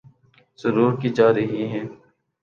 ضرور 0.59 0.91
کی 1.01 1.09
جارہی 1.09 1.65
ہیں 1.67 1.83